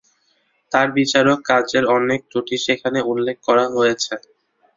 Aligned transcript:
তার 0.71 0.87
বিচারক 0.97 1.39
কাজের 1.49 1.83
অনেক 1.97 2.19
ত্রুটি 2.29 2.55
সেখানে 2.65 2.99
উল্লেখ 3.11 3.37
করা 3.47 3.65
হয়েছে। 3.75 4.13